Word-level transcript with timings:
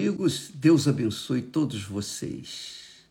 Amigos, 0.00 0.50
Deus 0.54 0.88
abençoe 0.88 1.42
todos 1.42 1.84
vocês. 1.84 3.04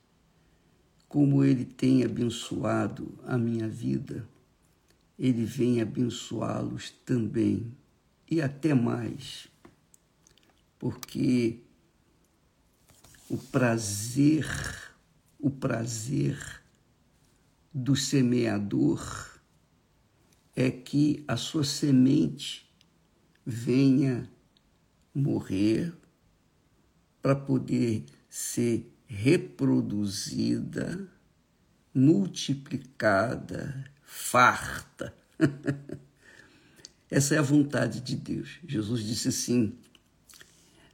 Como 1.08 1.44
Ele 1.44 1.64
tem 1.64 2.04
abençoado 2.04 3.14
a 3.28 3.38
minha 3.38 3.70
vida, 3.70 4.28
Ele 5.18 5.46
vem 5.46 5.82
abençoá-los 5.82 6.90
também 7.06 7.72
e 8.28 8.42
até 8.42 8.74
mais, 8.74 9.48
porque 10.80 11.60
o 13.30 13.38
prazer, 13.38 14.48
o 15.40 15.52
prazer 15.52 16.40
do 17.72 17.96
semeador 17.96 19.40
é 20.56 20.72
que 20.72 21.24
a 21.28 21.38
sua 21.38 21.64
semente 21.64 22.68
venha 23.46 24.28
morrer 25.14 25.99
para 27.22 27.36
poder 27.36 28.06
ser 28.30 28.92
reproduzida, 29.06 31.10
multiplicada, 31.94 33.86
farta. 34.04 35.14
Essa 37.10 37.36
é 37.36 37.38
a 37.40 37.44
vontade 37.44 38.02
de 38.02 38.16
Deus. 38.16 38.60
Jesus 38.68 39.04
disse 39.04 39.30
assim: 39.30 39.76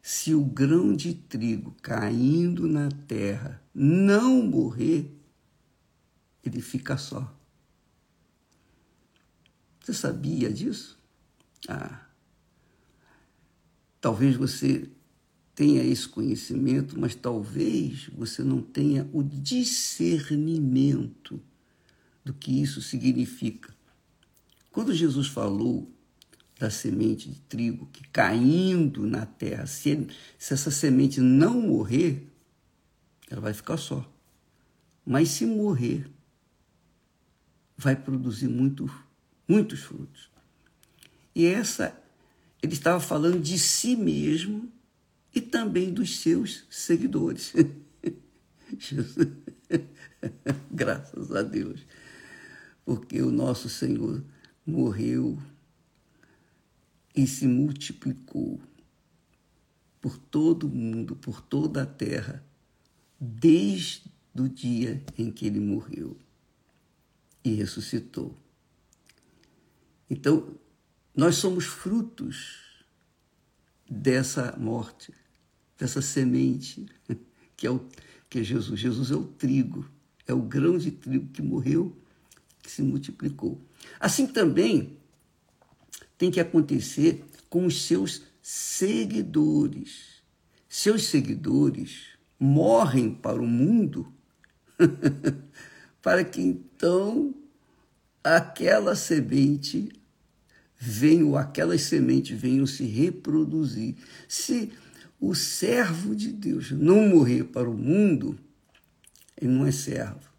se 0.02 0.34
o 0.34 0.46
grão 0.46 0.96
de 0.96 1.14
trigo 1.14 1.76
caindo 1.82 2.68
na 2.68 2.90
terra 2.90 3.62
não 3.74 4.44
morrer, 4.44 5.12
ele 6.44 6.62
fica 6.62 6.96
só. 6.96 7.34
Você 9.80 9.94
sabia 9.94 10.54
disso? 10.54 10.98
Ah. 11.68 12.06
Talvez 14.00 14.36
você 14.36 14.90
tenha 15.56 15.84
esse 15.84 16.08
conhecimento, 16.08 17.00
mas 17.00 17.16
talvez 17.16 18.08
você 18.14 18.44
não 18.44 18.62
tenha 18.62 19.10
o 19.14 19.24
discernimento 19.24 21.42
do 22.24 22.32
que 22.34 22.62
isso 22.62 22.80
significa. 22.82 23.74
Quando 24.72 24.94
Jesus 24.94 25.28
falou 25.28 25.92
da 26.60 26.70
semente 26.70 27.28
de 27.30 27.40
trigo 27.40 27.88
que 27.88 28.06
caindo 28.10 29.08
na 29.08 29.26
terra, 29.26 29.66
se, 29.66 30.08
se 30.38 30.54
essa 30.54 30.70
semente 30.70 31.22
não 31.22 31.62
morrer, 31.62 32.30
ela 33.30 33.40
vai 33.40 33.54
ficar 33.54 33.78
só. 33.78 34.06
Mas 35.06 35.30
se 35.30 35.46
morrer, 35.46 36.12
vai 37.78 37.96
produzir 37.96 38.50
muito, 38.50 38.94
muitos 39.48 39.80
frutos. 39.80 40.30
E 41.34 41.46
essa, 41.46 41.98
ele 42.62 42.74
estava 42.74 43.00
falando 43.00 43.40
de 43.40 43.58
si 43.60 43.96
mesmo 43.96 44.70
e 45.36 45.42
também 45.42 45.94
dos 45.94 46.20
seus 46.20 46.66
seguidores. 46.70 47.54
Graças 50.72 51.32
a 51.32 51.42
Deus, 51.42 51.86
porque 52.84 53.22
o 53.22 53.32
nosso 53.32 53.70
Senhor 53.70 54.24
morreu 54.66 55.38
e 57.16 57.28
se 57.28 57.48
multiplicou 57.48 58.60
por 60.02 60.18
todo 60.18 60.68
o 60.68 60.70
mundo, 60.70 61.16
por 61.16 61.42
toda 61.42 61.84
a 61.84 61.86
terra, 61.86 62.44
desde 63.20 64.12
o 64.38 64.48
dia 64.48 65.04
em 65.18 65.32
que 65.32 65.46
ele 65.46 65.60
morreu 65.60 66.18
e 67.44 67.54
ressuscitou. 67.54 68.38
Então, 70.10 70.60
nós 71.16 71.36
somos 71.36 71.66
frutos 71.66 72.86
dessa 73.90 74.56
morte 74.58 75.14
dessa 75.78 76.02
semente 76.02 76.86
que 77.56 77.68
é, 77.68 77.72
o, 77.72 77.82
que 78.30 78.40
é 78.40 78.44
Jesus. 78.44 78.80
Jesus 78.80 79.12
é 79.12 79.16
o 79.16 79.24
trigo, 79.24 79.90
é 80.28 80.34
o 80.34 80.42
grão 80.42 80.78
de 80.78 80.92
trigo 80.92 81.28
que 81.28 81.42
morreu, 81.42 81.96
que 82.62 82.72
se 82.72 82.82
multiplicou. 82.82 83.62
Assim 84.00 84.28
também 84.28 84.98
tem 86.18 86.32
que 86.32 86.40
acontecer 86.40 87.24
com 87.50 87.66
os 87.66 87.84
seus 87.84 88.24
seguidores. 88.42 90.22
Seus 90.68 91.06
seguidores 91.06 92.16
morrem 92.40 93.14
para 93.14 93.42
o 93.42 93.48
mundo 93.48 94.12
para 96.02 96.24
que 96.24 96.42
então 96.42 97.34
aquela 98.24 98.96
semente 98.96 99.90
venha, 100.78 101.40
aquelas 101.40 101.82
sementes 101.84 102.40
venham 102.40 102.66
se 102.66 102.84
reproduzir. 102.84 103.96
Se 104.28 104.72
o 105.20 105.34
servo 105.34 106.16
de 106.16 106.32
Deus 106.32 106.72
não 106.72 107.08
morrer 107.10 107.46
para 107.46 107.70
o 107.70 107.78
mundo, 107.78 108.38
ele 109.40 109.52
não 109.52 109.66
é 109.66 109.72
servo. 109.72 110.30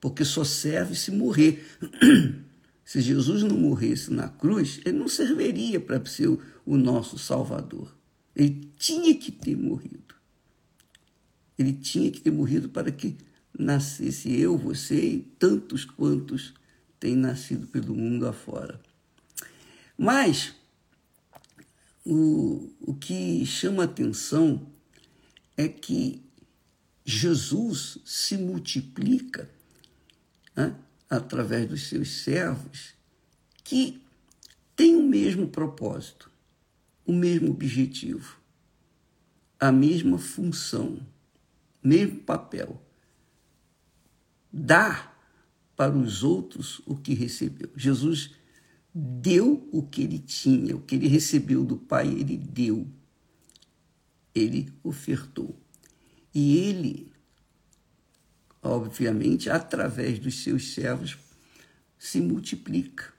Porque 0.00 0.24
só 0.24 0.44
serve 0.44 0.94
se 0.94 1.10
morrer. 1.10 1.64
Se 2.82 3.00
Jesus 3.00 3.44
não 3.44 3.56
morresse 3.56 4.12
na 4.12 4.28
cruz, 4.28 4.80
ele 4.84 4.98
não 4.98 5.06
serviria 5.06 5.78
para 5.78 6.04
ser 6.06 6.26
o 6.66 6.76
nosso 6.76 7.16
Salvador. 7.16 7.96
Ele 8.34 8.68
tinha 8.76 9.14
que 9.14 9.30
ter 9.30 9.56
morrido. 9.56 10.14
Ele 11.56 11.72
tinha 11.72 12.10
que 12.10 12.20
ter 12.20 12.32
morrido 12.32 12.68
para 12.68 12.90
que 12.90 13.16
nascesse 13.56 14.32
eu, 14.32 14.58
você 14.58 14.98
e 14.98 15.20
tantos 15.38 15.84
quantos 15.84 16.52
têm 16.98 17.14
nascido 17.14 17.66
pelo 17.68 17.94
mundo 17.94 18.26
afora. 18.26 18.80
Mas 19.96 20.54
o, 22.10 22.74
o 22.80 22.94
que 22.94 23.46
chama 23.46 23.84
atenção 23.84 24.66
é 25.56 25.68
que 25.68 26.20
Jesus 27.04 27.98
se 28.04 28.36
multiplica 28.36 29.48
né, 30.56 30.74
através 31.08 31.68
dos 31.68 31.88
seus 31.88 32.10
servos 32.10 32.94
que 33.62 34.02
têm 34.74 34.96
o 34.96 35.04
mesmo 35.04 35.46
propósito, 35.46 36.28
o 37.06 37.12
mesmo 37.12 37.52
objetivo, 37.52 38.40
a 39.60 39.70
mesma 39.70 40.18
função, 40.18 40.98
mesmo 41.80 42.22
papel. 42.22 42.82
Dar 44.52 45.16
para 45.76 45.96
os 45.96 46.24
outros 46.24 46.82
o 46.84 46.96
que 46.96 47.14
recebeu. 47.14 47.70
Jesus 47.76 48.39
deu 48.94 49.68
o 49.72 49.82
que 49.82 50.02
ele 50.02 50.18
tinha, 50.18 50.76
o 50.76 50.80
que 50.80 50.94
ele 50.94 51.08
recebeu 51.08 51.64
do 51.64 51.76
Pai, 51.76 52.08
ele 52.08 52.36
deu. 52.36 52.86
Ele 54.34 54.72
ofertou. 54.82 55.56
E 56.34 56.58
ele, 56.58 57.12
obviamente, 58.62 59.50
através 59.50 60.18
dos 60.18 60.42
seus 60.42 60.72
servos, 60.72 61.18
se 61.98 62.20
multiplica, 62.20 63.12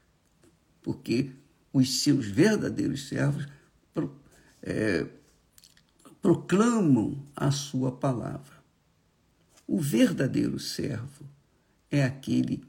porque 0.82 1.32
os 1.72 2.02
seus 2.02 2.26
verdadeiros 2.26 3.08
servos 3.08 3.48
pro, 3.94 4.16
é, 4.62 5.08
proclamam 6.22 7.26
a 7.36 7.52
sua 7.52 7.92
palavra. 7.92 8.62
O 9.68 9.80
verdadeiro 9.80 10.60
servo 10.60 11.26
é 11.90 12.04
aquele 12.04 12.64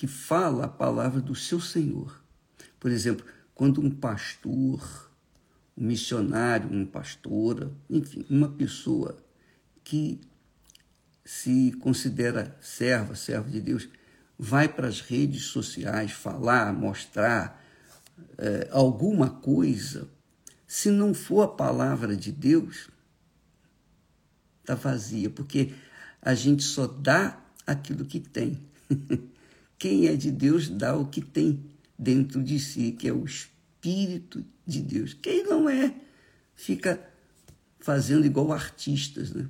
que 0.00 0.06
fala 0.06 0.64
a 0.64 0.68
palavra 0.68 1.20
do 1.20 1.34
seu 1.34 1.60
Senhor. 1.60 2.24
Por 2.80 2.90
exemplo, 2.90 3.26
quando 3.54 3.82
um 3.82 3.90
pastor, 3.90 5.10
um 5.76 5.84
missionário, 5.84 6.70
uma 6.70 6.86
pastora, 6.86 7.70
enfim, 7.90 8.24
uma 8.30 8.48
pessoa 8.48 9.22
que 9.84 10.18
se 11.22 11.72
considera 11.82 12.56
serva, 12.62 13.14
servo 13.14 13.50
de 13.50 13.60
Deus, 13.60 13.90
vai 14.38 14.66
para 14.66 14.88
as 14.88 15.02
redes 15.02 15.42
sociais 15.42 16.12
falar, 16.12 16.72
mostrar 16.72 17.62
é, 18.38 18.70
alguma 18.72 19.28
coisa, 19.28 20.08
se 20.66 20.90
não 20.90 21.12
for 21.12 21.42
a 21.42 21.48
palavra 21.48 22.16
de 22.16 22.32
Deus, 22.32 22.88
está 24.62 24.74
vazia, 24.74 25.28
porque 25.28 25.74
a 26.22 26.34
gente 26.34 26.62
só 26.62 26.86
dá 26.86 27.38
aquilo 27.66 28.06
que 28.06 28.18
tem. 28.18 28.66
Quem 29.80 30.08
é 30.08 30.14
de 30.14 30.30
Deus 30.30 30.68
dá 30.68 30.94
o 30.94 31.06
que 31.06 31.22
tem 31.22 31.64
dentro 31.98 32.42
de 32.44 32.60
si, 32.60 32.92
que 32.92 33.08
é 33.08 33.12
o 33.14 33.24
Espírito 33.24 34.44
de 34.66 34.82
Deus. 34.82 35.14
Quem 35.14 35.42
não 35.44 35.70
é, 35.70 35.94
fica 36.54 37.02
fazendo 37.78 38.26
igual 38.26 38.52
artistas, 38.52 39.32
né? 39.32 39.48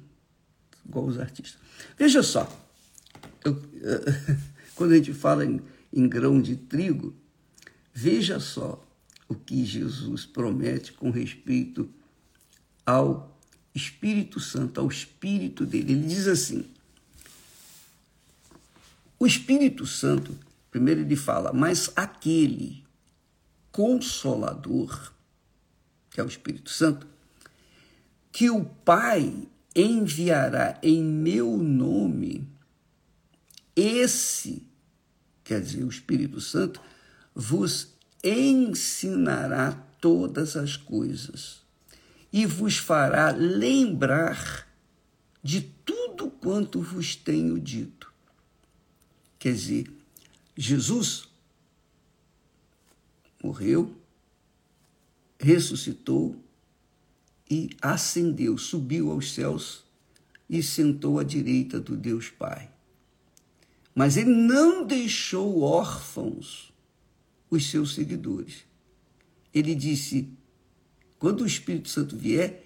Igual 0.87 1.07
os 1.07 1.19
artistas. 1.19 1.61
Veja 1.99 2.23
só, 2.23 2.49
eu, 3.45 3.61
quando 4.77 4.93
a 4.93 4.97
gente 4.99 5.13
fala 5.13 5.45
em, 5.45 5.61
em 5.93 6.09
grão 6.09 6.41
de 6.41 6.55
trigo, 6.55 7.13
veja 7.93 8.39
só 8.39 8.87
o 9.29 9.35
que 9.35 9.65
Jesus 9.65 10.27
promete 10.27 10.93
com 10.93 11.11
respeito 11.11 11.91
ao 12.87 13.37
Espírito 13.75 14.39
Santo, 14.39 14.79
ao 14.79 14.87
Espírito 14.87 15.67
dele. 15.67 15.93
Ele 15.93 16.07
diz 16.07 16.29
assim: 16.29 16.71
o 19.21 19.27
Espírito 19.27 19.87
Santo, 19.87 20.35
primeiro 20.71 21.03
ele 21.03 21.15
fala, 21.15 21.53
mas 21.53 21.93
aquele 21.95 22.83
consolador, 23.71 25.13
que 26.11 26.19
é 26.19 26.25
o 26.25 26.27
Espírito 26.27 26.71
Santo, 26.71 27.07
que 28.33 28.49
o 28.49 28.65
Pai 28.65 29.47
enviará 29.77 30.81
em 30.83 31.05
meu 31.05 31.59
nome, 31.59 32.49
esse, 33.77 34.67
quer 35.45 35.61
dizer, 35.61 35.85
o 35.85 35.91
Espírito 35.91 36.41
Santo, 36.41 36.81
vos 37.35 37.95
ensinará 38.25 39.73
todas 40.01 40.57
as 40.57 40.79
coisas 40.79 41.61
e 42.33 42.47
vos 42.47 42.79
fará 42.79 43.31
lembrar 43.33 44.67
de 45.43 45.61
tudo 45.61 46.31
quanto 46.31 46.81
vos 46.81 47.15
tenho 47.15 47.59
dito. 47.61 48.10
Quer 49.41 49.55
dizer, 49.55 49.91
Jesus 50.55 51.27
morreu, 53.43 53.97
ressuscitou 55.41 56.37
e 57.51 57.71
ascendeu, 57.81 58.59
subiu 58.59 59.11
aos 59.11 59.33
céus 59.33 59.83
e 60.49 60.63
sentou 60.63 61.19
à 61.19 61.25
direita 61.25 61.81
do 61.81 61.97
Deus 61.97 62.29
Pai. 62.29 62.71
Mas 63.95 64.19
ele 64.19 64.31
não 64.31 64.87
deixou 64.87 65.63
órfãos 65.63 66.71
os 67.51 67.71
seus 67.71 67.95
seguidores. 67.95 68.67
Ele 69.55 69.75
disse: 69.75 70.29
quando 71.19 71.41
o 71.41 71.47
Espírito 71.47 71.89
Santo 71.89 72.15
vier, 72.15 72.63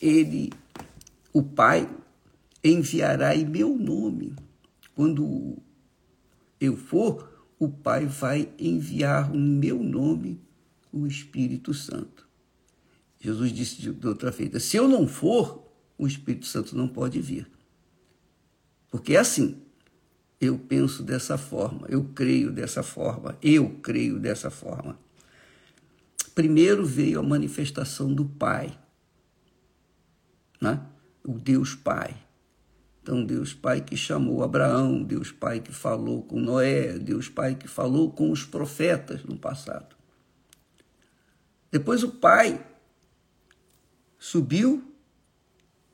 ele, 0.00 0.50
o 1.34 1.42
Pai, 1.42 1.86
enviará 2.64 3.36
em 3.36 3.44
meu 3.44 3.76
nome. 3.76 4.47
Quando 4.98 5.62
eu 6.60 6.76
for, 6.76 7.46
o 7.56 7.68
Pai 7.68 8.04
vai 8.06 8.52
enviar 8.58 9.32
em 9.32 9.38
meu 9.38 9.80
nome 9.80 10.42
o 10.90 11.06
Espírito 11.06 11.72
Santo. 11.72 12.26
Jesus 13.20 13.52
disse 13.52 13.80
de 13.80 14.08
outra 14.08 14.32
feita: 14.32 14.58
se 14.58 14.76
eu 14.76 14.88
não 14.88 15.06
for, 15.06 15.70
o 15.96 16.04
Espírito 16.04 16.46
Santo 16.46 16.76
não 16.76 16.88
pode 16.88 17.20
vir. 17.20 17.48
Porque 18.90 19.14
é 19.14 19.20
assim. 19.20 19.62
Eu 20.40 20.58
penso 20.58 21.04
dessa 21.04 21.38
forma, 21.38 21.86
eu 21.88 22.02
creio 22.12 22.50
dessa 22.50 22.82
forma, 22.82 23.38
eu 23.40 23.78
creio 23.80 24.18
dessa 24.18 24.50
forma. 24.50 24.98
Primeiro 26.34 26.84
veio 26.84 27.20
a 27.20 27.22
manifestação 27.22 28.12
do 28.12 28.24
Pai, 28.24 28.76
né? 30.60 30.84
o 31.24 31.38
Deus 31.38 31.76
Pai. 31.76 32.16
Então, 33.08 33.24
Deus 33.24 33.54
Pai 33.54 33.80
que 33.80 33.96
chamou 33.96 34.44
Abraão, 34.44 35.02
Deus 35.02 35.32
Pai 35.32 35.60
que 35.60 35.72
falou 35.72 36.22
com 36.22 36.38
Noé, 36.38 36.98
Deus 36.98 37.26
Pai 37.26 37.54
que 37.54 37.66
falou 37.66 38.12
com 38.12 38.30
os 38.30 38.44
profetas 38.44 39.24
no 39.24 39.34
passado. 39.34 39.96
Depois 41.72 42.02
o 42.02 42.10
Pai 42.10 42.62
subiu 44.18 44.92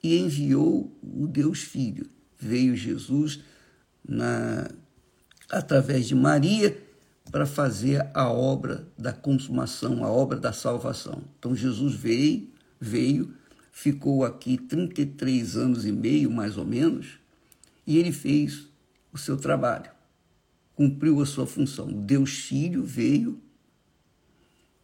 e 0.02 0.18
enviou 0.18 0.92
o 1.00 1.28
Deus 1.28 1.60
Filho. 1.60 2.10
Veio 2.36 2.74
Jesus 2.74 3.38
na, 4.04 4.68
através 5.48 6.08
de 6.08 6.16
Maria 6.16 6.76
para 7.30 7.46
fazer 7.46 8.10
a 8.12 8.28
obra 8.28 8.88
da 8.98 9.12
consumação, 9.12 10.04
a 10.04 10.10
obra 10.10 10.36
da 10.36 10.52
salvação. 10.52 11.22
Então 11.38 11.54
Jesus 11.54 11.94
veio, 11.94 12.50
veio, 12.80 13.32
ficou 13.74 14.24
aqui 14.24 14.56
33 14.56 15.56
anos 15.56 15.84
e 15.84 15.90
meio, 15.90 16.30
mais 16.30 16.56
ou 16.56 16.64
menos, 16.64 17.18
e 17.84 17.98
ele 17.98 18.12
fez 18.12 18.68
o 19.12 19.18
seu 19.18 19.36
trabalho, 19.36 19.90
cumpriu 20.76 21.20
a 21.20 21.26
sua 21.26 21.44
função. 21.44 21.92
Deus 21.92 22.30
Filho 22.30 22.84
veio, 22.84 23.42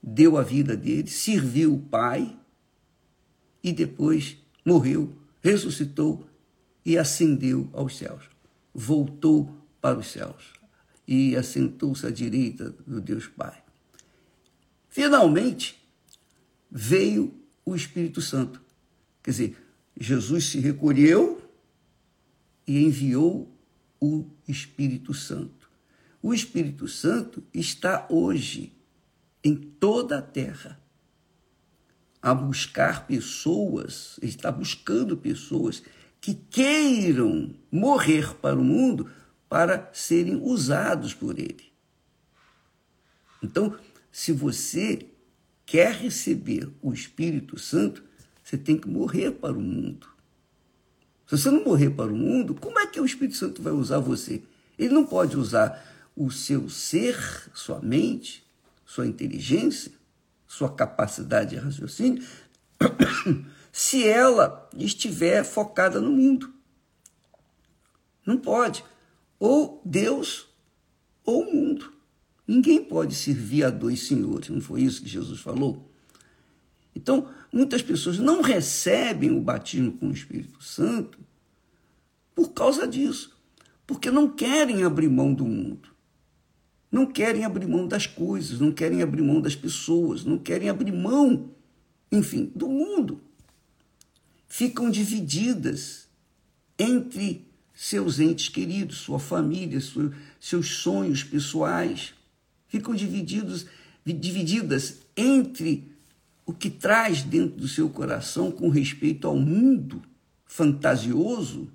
deu 0.02 0.36
a 0.36 0.42
vida 0.42 0.76
dele, 0.76 1.08
serviu 1.08 1.74
o 1.74 1.78
Pai 1.78 2.36
e 3.62 3.72
depois 3.72 4.36
morreu, 4.66 5.16
ressuscitou 5.40 6.28
e 6.84 6.98
ascendeu 6.98 7.70
aos 7.72 7.96
céus. 7.96 8.24
Voltou 8.74 9.56
para 9.80 10.00
os 10.00 10.08
céus 10.08 10.52
e 11.06 11.36
assentou-se 11.36 12.04
à 12.04 12.10
direita 12.10 12.74
do 12.84 13.00
Deus 13.00 13.28
Pai. 13.28 13.62
Finalmente, 14.88 15.80
veio 16.68 17.32
o 17.64 17.76
Espírito 17.76 18.20
Santo. 18.20 18.69
Quer 19.22 19.30
dizer, 19.30 19.56
Jesus 19.98 20.46
se 20.46 20.60
recolheu 20.60 21.42
e 22.66 22.84
enviou 22.84 23.52
o 24.00 24.26
Espírito 24.48 25.12
Santo. 25.12 25.70
O 26.22 26.32
Espírito 26.32 26.86
Santo 26.86 27.42
está 27.52 28.06
hoje 28.10 28.72
em 29.42 29.56
toda 29.56 30.18
a 30.18 30.22
terra 30.22 30.80
a 32.22 32.34
buscar 32.34 33.06
pessoas, 33.06 34.18
está 34.22 34.52
buscando 34.52 35.16
pessoas 35.16 35.82
que 36.20 36.34
queiram 36.34 37.54
morrer 37.72 38.34
para 38.34 38.58
o 38.58 38.64
mundo 38.64 39.10
para 39.48 39.90
serem 39.92 40.36
usados 40.36 41.14
por 41.14 41.38
ele. 41.38 41.72
Então, 43.42 43.76
se 44.12 44.32
você 44.32 45.06
quer 45.64 45.94
receber 45.94 46.70
o 46.82 46.92
Espírito 46.92 47.58
Santo, 47.58 48.04
você 48.50 48.58
tem 48.58 48.76
que 48.76 48.88
morrer 48.88 49.30
para 49.30 49.56
o 49.56 49.60
mundo. 49.60 50.08
Se 51.24 51.38
você 51.38 51.50
não 51.52 51.62
morrer 51.62 51.90
para 51.90 52.12
o 52.12 52.16
mundo, 52.16 52.52
como 52.56 52.80
é 52.80 52.86
que 52.88 53.00
o 53.00 53.06
Espírito 53.06 53.36
Santo 53.36 53.62
vai 53.62 53.72
usar 53.72 54.00
você? 54.00 54.42
Ele 54.76 54.92
não 54.92 55.06
pode 55.06 55.36
usar 55.36 55.86
o 56.16 56.32
seu 56.32 56.68
ser, 56.68 57.16
sua 57.54 57.80
mente, 57.80 58.44
sua 58.84 59.06
inteligência, 59.06 59.92
sua 60.48 60.68
capacidade 60.68 61.50
de 61.50 61.56
raciocínio, 61.56 62.26
se 63.70 64.08
ela 64.08 64.68
estiver 64.76 65.44
focada 65.44 66.00
no 66.00 66.10
mundo. 66.10 66.52
Não 68.26 68.36
pode 68.36 68.84
ou 69.38 69.80
Deus 69.84 70.48
ou 71.24 71.44
o 71.44 71.54
mundo. 71.54 71.92
Ninguém 72.48 72.82
pode 72.82 73.14
servir 73.14 73.62
a 73.62 73.70
dois 73.70 74.08
senhores, 74.08 74.48
não 74.48 74.60
foi 74.60 74.82
isso 74.82 75.02
que 75.02 75.08
Jesus 75.08 75.38
falou? 75.38 75.88
Então, 77.00 77.28
muitas 77.50 77.80
pessoas 77.80 78.18
não 78.18 78.42
recebem 78.42 79.30
o 79.30 79.40
batismo 79.40 79.92
com 79.92 80.08
o 80.08 80.12
Espírito 80.12 80.62
Santo 80.62 81.18
por 82.34 82.50
causa 82.50 82.86
disso, 82.86 83.34
porque 83.86 84.10
não 84.10 84.28
querem 84.28 84.84
abrir 84.84 85.08
mão 85.08 85.32
do 85.32 85.46
mundo. 85.46 85.88
Não 86.92 87.06
querem 87.06 87.44
abrir 87.44 87.66
mão 87.66 87.88
das 87.88 88.06
coisas, 88.06 88.60
não 88.60 88.70
querem 88.70 89.00
abrir 89.00 89.22
mão 89.22 89.40
das 89.40 89.56
pessoas, 89.56 90.24
não 90.24 90.36
querem 90.36 90.68
abrir 90.68 90.92
mão, 90.92 91.50
enfim, 92.12 92.52
do 92.54 92.68
mundo. 92.68 93.22
Ficam 94.46 94.90
divididas 94.90 96.06
entre 96.78 97.48
seus 97.72 98.20
entes 98.20 98.50
queridos, 98.50 98.98
sua 98.98 99.18
família, 99.18 99.80
seus 100.38 100.68
sonhos 100.68 101.24
pessoais. 101.24 102.12
Ficam 102.68 102.94
divididos, 102.94 103.64
divididas 104.04 104.98
entre 105.16 105.89
o 106.50 106.52
que 106.52 106.68
traz 106.68 107.22
dentro 107.22 107.60
do 107.60 107.68
seu 107.68 107.88
coração 107.88 108.50
com 108.50 108.68
respeito 108.68 109.28
ao 109.28 109.36
mundo 109.36 110.02
fantasioso, 110.44 111.70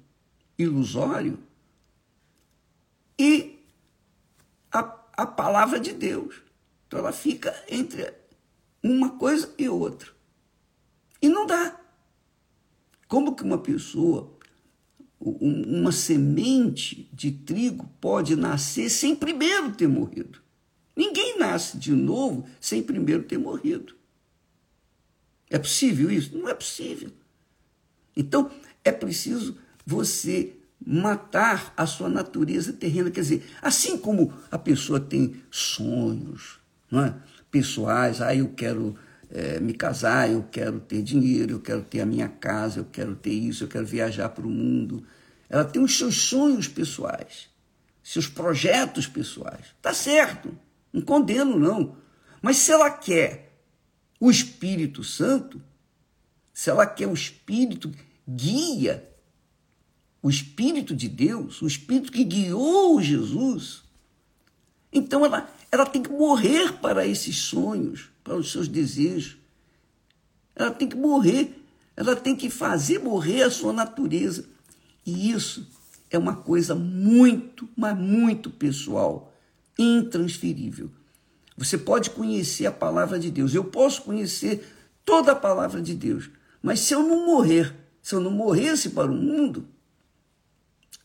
ilusório, 0.57 1.39
e 3.17 3.57
a, 4.69 4.79
a 5.13 5.25
palavra 5.25 5.79
de 5.79 5.93
Deus. 5.93 6.41
Então 6.85 6.99
ela 6.99 7.13
fica 7.13 7.55
entre 7.69 8.13
uma 8.83 9.11
coisa 9.11 9.53
e 9.57 9.69
outra. 9.69 10.09
E 11.21 11.29
não 11.29 11.47
dá. 11.47 11.79
Como 13.07 13.33
que 13.33 13.43
uma 13.43 13.57
pessoa 13.57 14.35
uma 15.17 15.93
semente 15.93 17.09
de 17.13 17.31
trigo 17.31 17.89
pode 18.01 18.35
nascer 18.35 18.89
sem 18.89 19.15
primeiro 19.15 19.71
ter 19.71 19.87
morrido. 19.87 20.39
Ninguém 20.93 21.39
nasce 21.39 21.77
de 21.77 21.93
novo 21.93 22.45
sem 22.59 22.83
primeiro 22.83 23.23
ter 23.23 23.37
morrido. 23.37 23.95
É 25.49 25.59
possível 25.59 26.11
isso? 26.11 26.37
Não 26.37 26.49
é 26.49 26.53
possível. 26.53 27.11
Então, 28.15 28.49
é 28.83 28.91
preciso 28.91 29.57
você 29.85 30.53
matar 30.85 31.73
a 31.75 31.85
sua 31.85 32.09
natureza 32.09 32.73
terrena. 32.73 33.11
Quer 33.11 33.21
dizer, 33.21 33.45
assim 33.61 33.97
como 33.97 34.33
a 34.51 34.57
pessoa 34.57 34.99
tem 34.99 35.41
sonhos 35.49 36.59
não 36.89 37.03
é? 37.03 37.15
pessoais, 37.49 38.21
ah, 38.21 38.35
eu 38.35 38.49
quero 38.49 38.95
é, 39.29 39.59
me 39.59 39.73
casar, 39.73 40.29
eu 40.29 40.43
quero 40.51 40.79
ter 40.79 41.01
dinheiro, 41.01 41.53
eu 41.53 41.59
quero 41.59 41.81
ter 41.81 42.01
a 42.01 42.05
minha 42.05 42.27
casa, 42.27 42.79
eu 42.79 42.85
quero 42.85 43.15
ter 43.15 43.31
isso, 43.31 43.63
eu 43.63 43.67
quero 43.67 43.85
viajar 43.85 44.29
para 44.29 44.45
o 44.45 44.49
mundo. 44.49 45.05
Ela 45.49 45.63
tem 45.63 45.81
os 45.81 45.97
seus 45.97 46.21
sonhos 46.21 46.67
pessoais, 46.67 47.49
seus 48.03 48.27
projetos 48.27 49.07
pessoais. 49.07 49.67
Tá 49.81 49.93
certo, 49.93 50.57
não 50.91 51.01
condeno 51.01 51.57
não. 51.57 51.97
Mas 52.41 52.57
se 52.57 52.71
ela 52.71 52.89
quer 52.89 53.44
o 54.19 54.29
Espírito 54.29 55.03
Santo, 55.03 55.61
se 56.53 56.69
ela 56.69 56.85
quer 56.85 57.07
o 57.07 57.13
Espírito 57.13 57.91
guia, 58.27 59.07
o 60.21 60.29
Espírito 60.29 60.95
de 60.95 61.07
Deus, 61.07 61.61
o 61.61 61.67
Espírito 61.67 62.11
que 62.11 62.23
guiou 62.23 63.01
Jesus, 63.01 63.85
então 64.95 65.25
ela, 65.25 65.53
ela 65.69 65.85
tem 65.85 66.01
que 66.01 66.09
morrer 66.09 66.71
para 66.79 67.05
esses 67.05 67.37
sonhos, 67.37 68.09
para 68.23 68.37
os 68.37 68.49
seus 68.49 68.69
desejos. 68.69 69.35
Ela 70.55 70.71
tem 70.71 70.87
que 70.87 70.95
morrer. 70.95 71.61
Ela 71.97 72.15
tem 72.15 72.33
que 72.33 72.49
fazer 72.49 72.99
morrer 72.99 73.43
a 73.43 73.51
sua 73.51 73.73
natureza. 73.73 74.45
E 75.05 75.29
isso 75.29 75.67
é 76.09 76.17
uma 76.17 76.37
coisa 76.37 76.73
muito, 76.73 77.67
mas 77.75 77.97
muito 77.97 78.49
pessoal, 78.49 79.33
intransferível. 79.77 80.89
Você 81.57 81.77
pode 81.77 82.09
conhecer 82.09 82.65
a 82.65 82.71
palavra 82.71 83.17
de 83.17 83.31
Deus. 83.31 83.53
Eu 83.53 83.63
posso 83.63 84.01
conhecer 84.03 84.67
toda 85.05 85.31
a 85.31 85.35
palavra 85.35 85.81
de 85.81 85.93
Deus. 85.93 86.29
Mas 86.61 86.81
se 86.81 86.93
eu 86.93 87.03
não 87.03 87.25
morrer, 87.25 87.73
se 88.01 88.15
eu 88.15 88.19
não 88.19 88.31
morresse 88.31 88.89
para 88.89 89.11
o 89.11 89.15
mundo, 89.15 89.67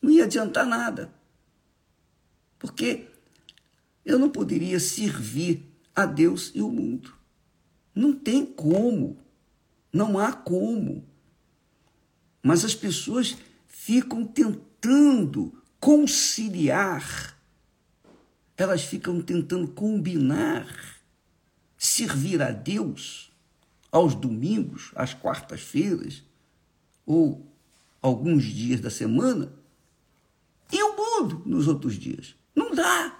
não 0.02 0.10
ia 0.10 0.24
adiantar 0.24 0.66
nada. 0.66 1.12
Porque 2.58 3.06
eu 4.04 4.18
não 4.18 4.28
poderia 4.28 4.80
servir 4.80 5.70
a 5.94 6.06
Deus 6.06 6.50
e 6.54 6.62
o 6.62 6.70
mundo. 6.70 7.14
Não 7.94 8.12
tem 8.12 8.44
como. 8.44 9.18
Não 9.92 10.18
há 10.18 10.32
como. 10.32 11.04
Mas 12.42 12.64
as 12.64 12.74
pessoas 12.74 13.36
ficam 13.66 14.24
tentando 14.24 15.52
conciliar, 15.78 17.36
elas 18.62 18.84
ficam 18.84 19.20
tentando 19.20 19.68
combinar 19.68 20.66
servir 21.76 22.42
a 22.42 22.50
Deus 22.50 23.32
aos 23.90 24.14
domingos, 24.14 24.92
às 24.94 25.14
quartas-feiras 25.14 26.22
ou 27.06 27.50
alguns 28.02 28.44
dias 28.44 28.80
da 28.80 28.90
semana 28.90 29.52
e 30.70 30.82
o 30.82 30.96
mundo 30.96 31.42
nos 31.46 31.66
outros 31.66 31.94
dias. 31.94 32.34
Não 32.54 32.74
dá. 32.74 33.18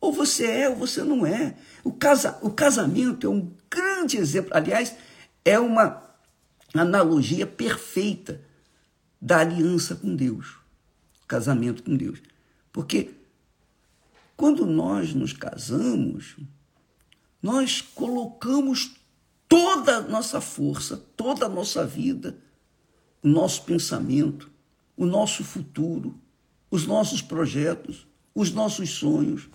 Ou 0.00 0.12
você 0.12 0.46
é 0.46 0.68
ou 0.68 0.76
você 0.76 1.02
não 1.02 1.26
é. 1.26 1.56
O, 1.82 1.92
casa, 1.92 2.38
o 2.40 2.50
casamento 2.50 3.26
é 3.26 3.30
um 3.30 3.52
grande 3.68 4.16
exemplo. 4.16 4.52
Aliás, 4.54 4.94
é 5.44 5.58
uma 5.58 6.02
analogia 6.72 7.46
perfeita 7.46 8.40
da 9.20 9.40
aliança 9.40 9.96
com 9.96 10.14
Deus, 10.14 10.56
casamento 11.26 11.82
com 11.82 11.96
Deus. 11.96 12.22
Porque 12.72 13.17
quando 14.38 14.64
nós 14.64 15.12
nos 15.12 15.32
casamos, 15.32 16.36
nós 17.42 17.80
colocamos 17.80 18.92
toda 19.48 19.96
a 19.96 20.00
nossa 20.00 20.40
força, 20.40 20.96
toda 21.16 21.46
a 21.46 21.48
nossa 21.48 21.84
vida, 21.84 22.38
o 23.20 23.26
nosso 23.26 23.64
pensamento, 23.64 24.48
o 24.96 25.04
nosso 25.04 25.42
futuro, 25.42 26.14
os 26.70 26.86
nossos 26.86 27.20
projetos, 27.20 28.06
os 28.32 28.52
nossos 28.52 28.90
sonhos 28.90 29.48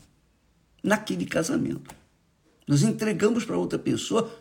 naquele 0.83 1.25
casamento. 1.25 1.95
Nós 2.67 2.83
entregamos 2.83 3.45
para 3.45 3.57
outra 3.57 3.79
pessoa 3.79 4.37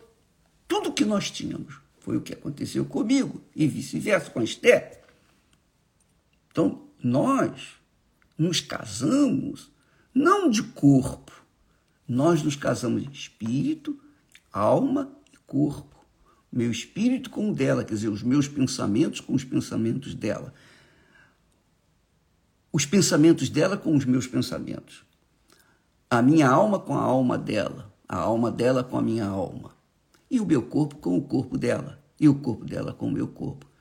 tudo 0.67 0.89
o 0.89 0.93
que 0.93 1.05
nós 1.05 1.31
tínhamos. 1.31 1.79
Foi 1.99 2.17
o 2.17 2.21
que 2.21 2.33
aconteceu 2.33 2.83
comigo 2.83 3.41
e 3.55 3.65
vice-versa 3.65 4.29
com 4.29 4.41
a 4.41 4.43
Esther. 4.43 5.03
Então, 6.51 6.89
nós 7.01 7.77
nos 8.37 8.59
casamos 8.59 9.71
não 10.13 10.49
de 10.49 10.61
corpo, 10.61 11.31
nós 12.07 12.43
nos 12.43 12.55
casamos 12.55 13.03
de 13.03 13.11
espírito, 13.11 13.99
alma 14.51 15.11
e 15.31 15.37
corpo. 15.47 15.95
Meu 16.51 16.69
espírito 16.69 17.29
com 17.29 17.49
o 17.49 17.53
dela, 17.53 17.83
quer 17.83 17.95
dizer, 17.95 18.09
os 18.09 18.21
meus 18.21 18.47
pensamentos 18.47 19.19
com 19.19 19.33
os 19.33 19.43
pensamentos 19.43 20.13
dela. 20.13 20.53
Os 22.71 22.85
pensamentos 22.85 23.49
dela 23.49 23.77
com 23.77 23.95
os 23.95 24.05
meus 24.05 24.27
pensamentos. 24.27 25.03
A 26.09 26.21
minha 26.21 26.47
alma 26.47 26.79
com 26.79 26.95
a 26.95 27.01
alma 27.01 27.37
dela. 27.37 27.91
A 28.07 28.17
alma 28.17 28.51
dela 28.51 28.83
com 28.83 28.97
a 28.97 29.01
minha 29.01 29.25
alma. 29.25 29.71
E 30.29 30.39
o 30.39 30.45
meu 30.45 30.61
corpo 30.61 30.97
com 30.97 31.17
o 31.17 31.21
corpo 31.21 31.57
dela. 31.57 31.99
E 32.19 32.29
o 32.29 32.35
corpo 32.35 32.65
dela 32.65 32.93
com 32.93 33.07
o 33.07 33.11
meu 33.11 33.27
corpo 33.27 33.73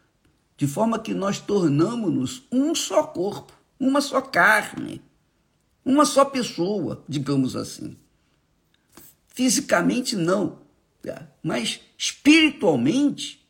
de 0.62 0.68
forma 0.68 0.96
que 0.96 1.12
nós 1.12 1.40
tornamos-nos 1.40 2.46
um 2.52 2.72
só 2.72 3.02
corpo, 3.02 3.52
uma 3.80 4.00
só 4.00 4.20
carne, 4.20 5.02
uma 5.84 6.04
só 6.04 6.24
pessoa, 6.24 7.04
digamos 7.08 7.56
assim. 7.56 7.96
Fisicamente 9.28 10.14
não, 10.14 10.60
mas 11.42 11.80
espiritualmente, 11.96 13.46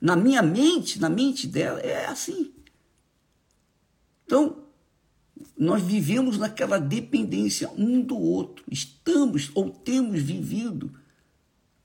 na 0.00 0.16
minha 0.16 0.42
mente, 0.42 0.98
na 0.98 1.08
mente 1.08 1.46
dela, 1.46 1.78
é 1.80 2.06
assim. 2.06 2.52
Então, 4.24 4.64
nós 5.56 5.82
vivemos 5.82 6.38
naquela 6.38 6.78
dependência 6.78 7.70
um 7.76 8.00
do 8.00 8.18
outro, 8.18 8.64
estamos 8.70 9.50
ou 9.54 9.70
temos 9.70 10.22
vivido 10.22 10.90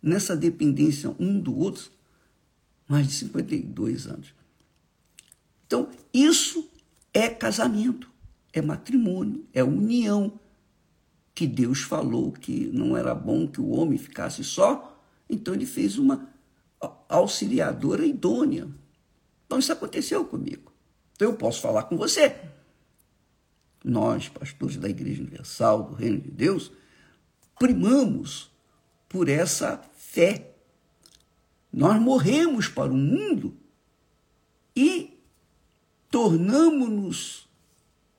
nessa 0.01 0.35
dependência 0.35 1.13
um 1.19 1.39
do 1.39 1.57
outro 1.57 1.91
mais 2.87 3.07
de 3.07 3.13
52 3.13 4.07
anos. 4.07 4.33
Então, 5.65 5.89
isso 6.13 6.69
é 7.13 7.27
casamento, 7.27 8.09
é 8.55 8.61
matrimônio, 8.61 9.45
é 9.53 9.61
união. 9.61 10.39
Que 11.35 11.45
Deus 11.45 11.81
falou 11.81 12.31
que 12.31 12.67
não 12.67 12.95
era 12.95 13.13
bom 13.13 13.45
que 13.45 13.59
o 13.59 13.71
homem 13.71 13.97
ficasse 13.97 14.41
só, 14.45 14.97
então 15.29 15.53
ele 15.53 15.65
fez 15.65 15.97
uma 15.97 16.29
auxiliadora 17.09 18.05
idônea. 18.05 18.69
Então, 19.45 19.59
isso 19.59 19.73
aconteceu 19.73 20.23
comigo. 20.23 20.71
Então, 21.13 21.29
eu 21.29 21.35
posso 21.35 21.61
falar 21.61 21.83
com 21.83 21.97
você. 21.97 22.39
Nós, 23.83 24.29
pastores 24.29 24.77
da 24.77 24.87
Igreja 24.87 25.21
Universal, 25.21 25.83
do 25.83 25.93
Reino 25.93 26.21
de 26.21 26.31
Deus, 26.31 26.71
primamos 27.59 28.49
por 29.09 29.27
essa 29.27 29.81
fé. 29.97 30.55
Nós 31.71 32.01
morremos 32.01 32.69
para 32.69 32.91
o 32.91 32.97
mundo 32.97 33.57
e 34.73 35.19
tornamos-nos 36.09 37.44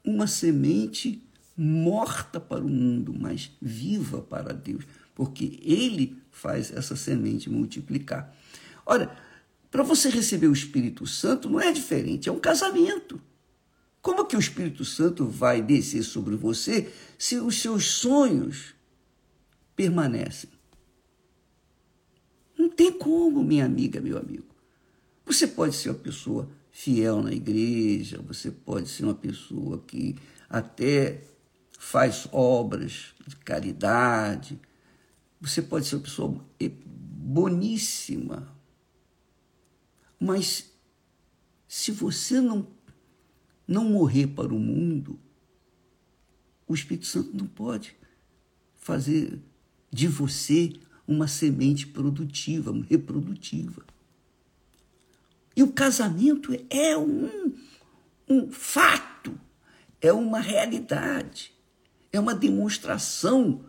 uma 0.06 0.28
semente 0.28 1.20
morta 1.56 2.38
para 2.38 2.64
o 2.64 2.68
mundo, 2.68 3.12
mas 3.12 3.50
viva 3.60 4.22
para 4.22 4.52
Deus, 4.54 4.84
porque 5.14 5.58
Ele 5.62 6.16
faz 6.30 6.72
essa 6.72 6.94
semente 6.94 7.50
multiplicar. 7.50 8.34
Ora, 8.84 9.16
para 9.70 9.82
você 9.82 10.08
receber 10.08 10.46
o 10.46 10.52
Espírito 10.52 11.06
Santo 11.06 11.50
não 11.50 11.60
é 11.60 11.72
diferente, 11.72 12.28
é 12.28 12.32
um 12.32 12.38
casamento. 12.38 13.20
Como 14.00 14.24
que 14.24 14.36
o 14.36 14.40
Espírito 14.40 14.84
Santo 14.84 15.26
vai 15.26 15.60
descer 15.60 16.04
sobre 16.04 16.36
você 16.36 16.92
se 17.18 17.38
os 17.38 17.60
seus 17.60 17.86
sonhos 17.86 18.74
permanecem? 19.74 20.50
Não 22.56 22.68
tem 22.68 22.92
como, 22.92 23.42
minha 23.42 23.64
amiga, 23.64 24.00
meu 24.00 24.16
amigo. 24.16 24.46
Você 25.24 25.46
pode 25.48 25.74
ser 25.74 25.90
uma 25.90 25.98
pessoa 25.98 26.48
fiel 26.76 27.22
na 27.22 27.32
igreja, 27.32 28.20
você 28.20 28.50
pode 28.50 28.90
ser 28.90 29.04
uma 29.04 29.14
pessoa 29.14 29.82
que 29.86 30.14
até 30.46 31.24
faz 31.78 32.28
obras 32.30 33.14
de 33.26 33.34
caridade, 33.36 34.60
você 35.40 35.62
pode 35.62 35.86
ser 35.86 35.96
uma 35.96 36.02
pessoa 36.02 36.44
boníssima. 36.84 38.54
Mas 40.20 40.70
se 41.66 41.90
você 41.92 42.42
não, 42.42 42.68
não 43.66 43.88
morrer 43.88 44.26
para 44.26 44.54
o 44.54 44.58
mundo, 44.58 45.18
o 46.68 46.74
Espírito 46.74 47.06
Santo 47.06 47.34
não 47.34 47.46
pode 47.46 47.96
fazer 48.74 49.40
de 49.90 50.06
você 50.06 50.74
uma 51.08 51.26
semente 51.26 51.86
produtiva, 51.86 52.70
reprodutiva. 52.86 53.95
Casamento 55.76 56.52
é 56.70 56.96
um, 56.96 57.54
um 58.26 58.50
fato, 58.50 59.38
é 60.00 60.10
uma 60.10 60.40
realidade, 60.40 61.54
é 62.10 62.18
uma 62.18 62.34
demonstração 62.34 63.62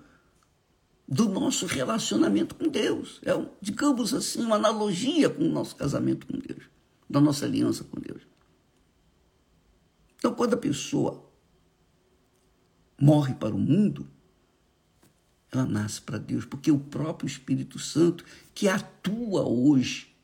do 1.06 1.28
nosso 1.28 1.66
relacionamento 1.66 2.56
com 2.56 2.70
Deus. 2.70 3.20
É, 3.24 3.36
um, 3.36 3.50
digamos 3.62 4.14
assim, 4.14 4.42
uma 4.42 4.56
analogia 4.56 5.30
com 5.30 5.44
o 5.44 5.52
nosso 5.52 5.76
casamento 5.76 6.26
com 6.26 6.40
Deus, 6.40 6.64
da 7.10 7.20
nossa 7.20 7.46
aliança 7.46 7.84
com 7.84 8.00
Deus. 8.00 8.22
Então, 10.16 10.34
quando 10.34 10.54
a 10.54 10.58
pessoa 10.58 11.30
morre 12.98 13.34
para 13.34 13.54
o 13.54 13.60
mundo, 13.60 14.10
ela 15.52 15.66
nasce 15.66 16.02
para 16.02 16.18
Deus, 16.18 16.46
porque 16.46 16.72
o 16.72 16.80
próprio 16.80 17.28
Espírito 17.28 17.78
Santo 17.78 18.24
que 18.56 18.70
atua 18.70 19.46
hoje 19.46 20.17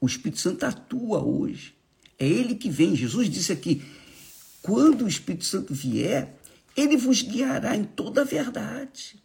o 0.00 0.06
Espírito 0.06 0.40
Santo 0.40 0.64
atua 0.64 1.22
hoje. 1.22 1.74
É 2.18 2.26
ele 2.26 2.54
que 2.54 2.70
vem. 2.70 2.96
Jesus 2.96 3.28
disse 3.28 3.52
aqui: 3.52 3.82
quando 4.62 5.04
o 5.04 5.08
Espírito 5.08 5.44
Santo 5.44 5.72
vier, 5.72 6.38
ele 6.76 6.96
vos 6.96 7.22
guiará 7.22 7.76
em 7.76 7.84
toda 7.84 8.22
a 8.22 8.24
verdade. 8.24 9.22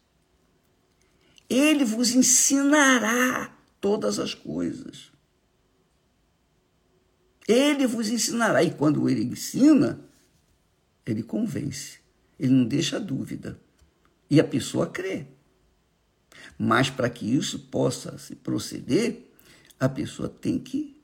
Ele 1.50 1.84
vos 1.84 2.15
ensinará 2.15 3.56
todas 3.80 4.20
as 4.20 4.34
coisas. 4.34 5.12
Ele 7.48 7.86
vos 7.86 8.10
ensinará. 8.10 8.63
E 8.63 8.72
quando 8.72 9.10
ele 9.10 9.24
ensina, 9.24 10.00
ele 11.06 11.22
convence. 11.22 12.00
Ele 12.39 12.53
não 12.53 12.65
deixa 12.65 13.00
dúvida. 13.00 13.60
E 14.30 14.39
a 14.39 14.44
pessoa 14.44 14.88
crê. 14.88 15.27
Mas 16.58 16.89
para 16.89 17.10
que 17.10 17.25
isso 17.25 17.60
possa 17.60 18.18
se 18.18 18.36
proceder, 18.36 19.33
a 19.84 19.90
pessoa 19.90 20.30
tem 20.30 20.58
que 20.58 20.96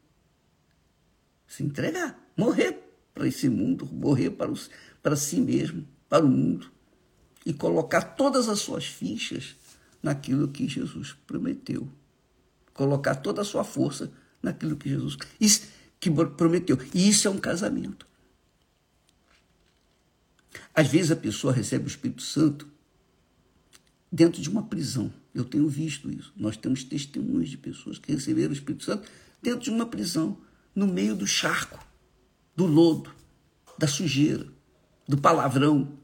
se 1.45 1.63
entregar, 1.63 2.17
morrer 2.37 2.81
para 3.13 3.27
esse 3.27 3.49
mundo, 3.49 3.85
morrer 3.85 4.29
para, 4.29 4.49
os, 4.49 4.69
para 5.03 5.17
si 5.17 5.41
mesmo, 5.41 5.85
para 6.07 6.23
o 6.23 6.29
mundo, 6.29 6.71
e 7.45 7.51
colocar 7.53 8.01
todas 8.01 8.47
as 8.47 8.59
suas 8.59 8.85
fichas 8.85 9.57
naquilo 10.01 10.47
que 10.47 10.65
Jesus 10.65 11.13
prometeu. 11.27 11.89
Colocar 12.73 13.15
toda 13.15 13.41
a 13.41 13.45
sua 13.45 13.65
força 13.65 14.13
naquilo 14.41 14.77
que 14.77 14.87
Jesus 14.87 15.17
isso, 15.41 15.67
que 15.99 16.09
prometeu. 16.09 16.79
E 16.93 17.09
isso 17.09 17.27
é 17.27 17.31
um 17.31 17.37
casamento. 17.37 18.07
Às 20.73 20.87
vezes 20.87 21.11
a 21.11 21.17
pessoa 21.17 21.51
recebe 21.51 21.83
o 21.83 21.87
Espírito 21.89 22.21
Santo 22.21 22.65
dentro 24.09 24.41
de 24.41 24.49
uma 24.49 24.63
prisão. 24.63 25.11
Eu 25.39 25.45
tenho 25.45 25.67
visto 25.69 26.11
isso. 26.11 26.33
Nós 26.35 26.57
temos 26.57 26.83
testemunhos 26.83 27.49
de 27.49 27.57
pessoas 27.57 27.97
que 27.97 28.11
receberam 28.11 28.49
o 28.49 28.53
Espírito 28.53 28.83
Santo 28.83 29.09
dentro 29.41 29.61
de 29.61 29.69
uma 29.69 29.85
prisão, 29.85 30.37
no 30.75 30.85
meio 30.85 31.15
do 31.15 31.25
charco, 31.25 31.79
do 32.55 32.65
lodo, 32.65 33.13
da 33.77 33.87
sujeira, 33.87 34.45
do 35.07 35.17
palavrão, 35.17 35.97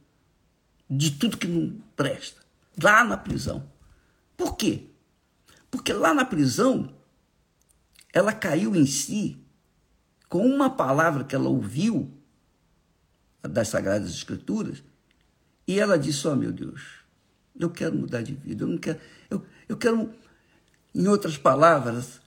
de 0.89 1.11
tudo 1.11 1.37
que 1.37 1.47
não 1.47 1.77
presta, 1.95 2.41
lá 2.81 3.03
na 3.03 3.17
prisão. 3.17 3.69
Por 4.37 4.55
quê? 4.55 4.85
Porque 5.69 5.91
lá 5.91 6.13
na 6.13 6.23
prisão, 6.23 6.93
ela 8.13 8.31
caiu 8.31 8.73
em 8.73 8.85
si 8.85 9.37
com 10.29 10.45
uma 10.45 10.69
palavra 10.69 11.25
que 11.25 11.35
ela 11.35 11.49
ouviu 11.49 12.09
das 13.41 13.67
Sagradas 13.67 14.09
Escrituras 14.11 14.81
e 15.67 15.77
ela 15.79 15.99
disse: 15.99 16.25
Oh 16.27 16.35
meu 16.35 16.53
Deus, 16.53 17.04
eu 17.57 17.69
quero 17.69 17.95
mudar 17.95 18.21
de 18.21 18.33
vida, 18.33 18.63
eu 18.63 18.67
não 18.67 18.77
quero. 18.77 19.00
Eu, 19.29 19.45
eu 19.67 19.77
quero. 19.77 20.13
Em 20.93 21.07
outras 21.07 21.38
palavras, 21.38 22.21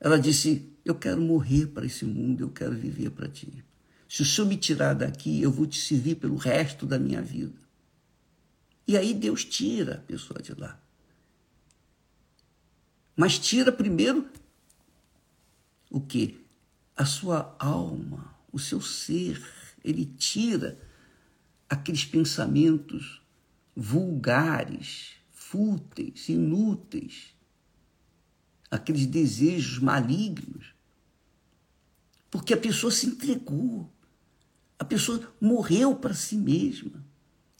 ela 0.00 0.18
disse: 0.18 0.72
Eu 0.84 0.94
quero 0.94 1.20
morrer 1.20 1.68
para 1.68 1.86
esse 1.86 2.04
mundo, 2.04 2.42
eu 2.42 2.50
quero 2.50 2.74
viver 2.74 3.10
para 3.10 3.28
ti. 3.28 3.64
Se 4.08 4.22
o 4.22 4.24
Senhor 4.24 4.46
me 4.46 4.56
tirar 4.56 4.94
daqui, 4.94 5.40
eu 5.40 5.50
vou 5.50 5.66
te 5.66 5.80
servir 5.80 6.16
pelo 6.16 6.36
resto 6.36 6.86
da 6.86 6.98
minha 6.98 7.22
vida. 7.22 7.58
E 8.86 8.96
aí 8.96 9.14
Deus 9.14 9.44
tira 9.44 9.94
a 9.94 9.98
pessoa 9.98 10.40
de 10.42 10.54
lá. 10.54 10.78
Mas 13.16 13.38
tira 13.38 13.72
primeiro 13.72 14.28
o 15.90 16.00
que? 16.00 16.44
A 16.96 17.04
sua 17.04 17.56
alma, 17.58 18.34
o 18.52 18.58
seu 18.58 18.80
ser. 18.80 19.42
Ele 19.82 20.04
tira 20.04 20.78
aqueles 21.68 22.04
pensamentos 22.04 23.23
vulgares, 23.76 25.12
fúteis, 25.30 26.28
inúteis, 26.28 27.34
aqueles 28.70 29.06
desejos 29.06 29.78
malignos. 29.78 30.74
Porque 32.30 32.54
a 32.54 32.56
pessoa 32.56 32.90
se 32.90 33.06
entregou, 33.06 33.92
a 34.78 34.84
pessoa 34.84 35.32
morreu 35.40 35.94
para 35.94 36.14
si 36.14 36.36
mesma 36.36 37.04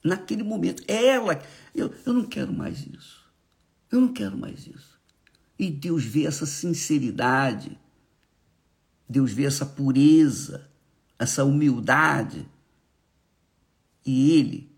naquele 0.03 0.43
momento. 0.43 0.83
Ela, 0.89 1.41
eu, 1.75 1.95
eu 2.05 2.13
não 2.13 2.25
quero 2.25 2.53
mais 2.53 2.87
isso. 2.87 3.25
Eu 3.91 4.01
não 4.01 4.13
quero 4.13 4.37
mais 4.37 4.67
isso. 4.67 5.01
E 5.59 5.71
Deus 5.71 6.05
vê 6.05 6.27
essa 6.27 6.47
sinceridade, 6.47 7.79
Deus 9.09 9.33
vê 9.33 9.45
essa 9.45 9.65
pureza, 9.65 10.69
essa 11.17 11.45
humildade. 11.45 12.49
E 14.05 14.33
Ele 14.33 14.74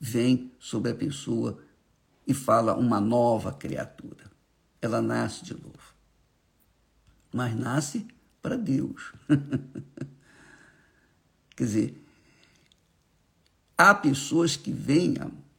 vem 0.00 0.50
sobre 0.58 0.92
a 0.92 0.94
pessoa 0.94 1.62
e 2.26 2.32
fala 2.32 2.74
uma 2.74 2.98
nova 3.00 3.52
criatura. 3.52 4.30
Ela 4.80 5.02
nasce 5.02 5.44
de 5.44 5.52
novo. 5.52 5.94
Mas 7.32 7.54
nasce 7.54 8.08
para 8.40 8.56
Deus. 8.56 9.12
Quer 11.54 11.64
dizer, 11.64 12.02
há 13.76 13.94
pessoas 13.94 14.56
que 14.56 14.72
vêm, 14.72 15.16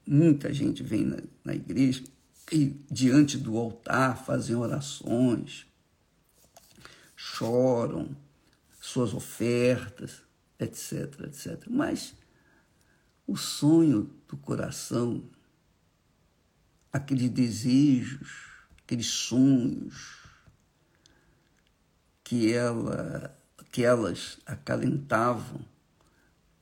muita 0.08 0.52
gente 0.52 0.82
vem 0.82 1.06
na, 1.06 1.18
na 1.44 1.54
igreja 1.54 2.04
e 2.52 2.76
diante 2.90 3.38
do 3.38 3.56
altar 3.58 4.26
fazem 4.26 4.56
orações, 4.56 5.68
choram 7.16 8.10
suas 8.82 9.14
ofertas, 9.14 10.24
etc, 10.60 11.28
etc. 11.28 11.68
Mas 11.70 12.16
o 13.32 13.38
sonho 13.38 14.10
do 14.28 14.36
coração, 14.36 15.24
aqueles 16.92 17.30
desejos, 17.30 18.30
aqueles 18.84 19.08
sonhos 19.08 20.18
que, 22.24 22.52
ela, 22.52 23.38
que 23.72 23.84
elas 23.84 24.38
acalentavam, 24.46 25.66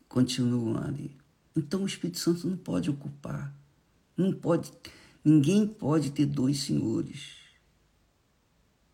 continuam 0.08 0.78
ali. 0.78 1.18
Então 1.56 1.84
o 1.84 1.88
Espírito 1.88 2.20
Santo 2.20 2.48
não 2.48 2.58
pode 2.58 2.90
ocupar, 2.90 3.54
não 4.16 4.32
pode 4.32 4.72
Ninguém 5.24 5.68
pode 5.68 6.12
ter 6.12 6.26
dois 6.26 6.62
senhores. 6.62 7.36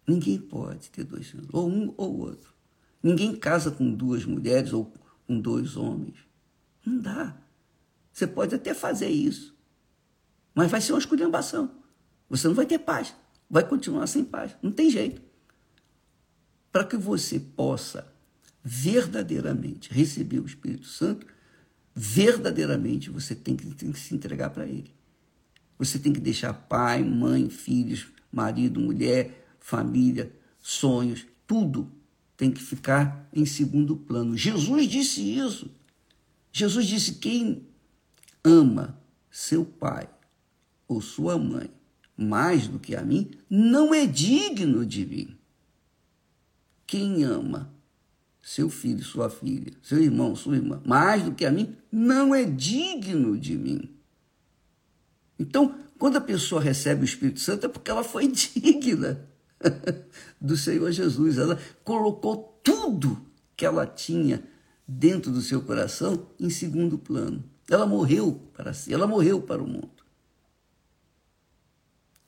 Ninguém 0.08 0.40
pode 0.40 0.90
ter 0.90 1.04
dois 1.04 1.28
senhores, 1.28 1.50
ou 1.54 1.70
um 1.70 1.94
ou 1.98 2.20
outro. 2.20 2.54
Ninguém 3.02 3.36
casa 3.36 3.70
com 3.70 3.94
duas 3.94 4.26
mulheres 4.26 4.74
ou 4.74 4.92
com 5.28 5.40
dois 5.40 5.78
homens. 5.78 6.18
Não 6.86 7.00
dá. 7.00 7.45
Você 8.16 8.26
pode 8.26 8.56
até 8.56 8.74
fazer 8.74 9.10
isso, 9.10 9.54
mas 10.54 10.72
vai 10.72 10.80
ser 10.80 10.94
uma 10.94 11.00
esculhambação. 11.00 11.70
Você 12.30 12.48
não 12.48 12.56
vai 12.56 12.66
ter 12.66 12.80
paz, 12.80 13.14
vai 13.50 13.68
continuar 13.68 14.08
sem 14.08 14.24
paz. 14.24 14.56
Não 14.62 14.72
tem 14.72 14.90
jeito. 14.90 15.22
Para 16.72 16.86
que 16.86 16.96
você 16.96 17.38
possa 17.42 18.08
verdadeiramente 18.64 19.92
receber 19.92 20.40
o 20.40 20.46
Espírito 20.46 20.88
Santo, 20.88 21.28
verdadeiramente 21.94 23.10
você 23.10 23.36
tem 23.36 23.54
que, 23.54 23.66
tem 23.76 23.92
que 23.92 24.00
se 24.00 24.16
entregar 24.16 24.50
para 24.50 24.66
Ele. 24.66 24.96
Você 25.78 26.00
tem 26.00 26.14
que 26.14 26.22
deixar 26.22 26.54
pai, 26.54 27.04
mãe, 27.04 27.50
filhos, 27.50 28.08
marido, 28.32 28.80
mulher, 28.80 29.46
família, 29.60 30.32
sonhos, 30.62 31.28
tudo 31.46 31.92
tem 32.38 32.50
que 32.50 32.64
ficar 32.64 33.28
em 33.34 33.46
segundo 33.46 33.98
plano. 33.98 34.38
Jesus 34.38 34.88
disse 34.88 35.38
isso. 35.38 35.70
Jesus 36.54 36.88
disse: 36.88 37.16
quem 37.16 37.75
ama 38.46 39.02
seu 39.30 39.66
pai 39.66 40.08
ou 40.88 41.02
sua 41.02 41.38
mãe 41.38 41.70
mais 42.18 42.68
do 42.68 42.80
que 42.80 42.96
a 42.96 43.02
mim, 43.02 43.32
não 43.50 43.94
é 43.94 44.06
digno 44.06 44.86
de 44.86 45.06
mim. 45.06 45.38
Quem 46.88 47.24
ama 47.24 47.74
seu 48.42 48.70
filho, 48.70 49.04
sua 49.04 49.30
filha, 49.30 49.74
seu 49.82 50.00
irmão, 50.02 50.36
sua 50.36 50.56
irmã, 50.56 50.82
mais 50.86 51.24
do 51.24 51.34
que 51.34 51.46
a 51.46 51.52
mim, 51.52 51.76
não 51.92 52.34
é 52.34 52.46
digno 52.46 53.38
de 53.38 53.58
mim. 53.58 53.90
Então, 55.38 55.76
quando 55.98 56.18
a 56.18 56.22
pessoa 56.22 56.62
recebe 56.62 57.02
o 57.02 57.06
Espírito 57.06 57.40
Santo, 57.40 57.66
é 57.66 57.70
porque 57.70 57.90
ela 57.92 58.04
foi 58.04 58.28
digna 58.32 59.28
do 60.40 60.56
Senhor 60.56 60.92
Jesus. 60.92 61.38
Ela 61.38 61.60
colocou 61.84 62.60
tudo 62.64 63.26
que 63.58 63.66
ela 63.66 63.86
tinha 63.86 64.44
dentro 64.88 65.32
do 65.32 65.42
seu 65.42 65.62
coração 65.62 66.28
em 66.40 66.50
segundo 66.50 66.98
plano. 66.98 67.44
Ela 67.70 67.86
morreu 67.86 68.34
para 68.54 68.74
si, 68.74 68.94
ela 68.94 69.08
morreu 69.08 69.42
para 69.42 69.62
o 69.62 69.68
mundo. 69.68 70.04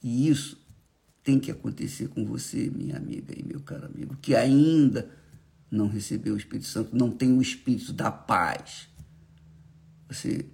E 0.02 0.28
isso 0.30 0.66
tem 1.24 1.40
que 1.40 1.52
acontecer 1.52 2.08
com 2.08 2.26
você, 2.26 2.70
minha 2.70 2.98
amiga 2.98 3.34
e 3.38 3.44
meu 3.44 3.60
caro 3.60 3.86
amigo, 3.86 4.16
que 4.22 4.36
ainda 4.36 5.10
não 5.70 5.88
recebeu 5.88 6.34
o 6.34 6.38
Espírito 6.38 6.68
Santo, 6.68 6.96
não 6.96 7.12
tem 7.12 7.38
o 7.38 7.42
Espírito 7.42 7.92
da 7.92 8.10
paz. 8.10 8.88
Você 10.08 10.46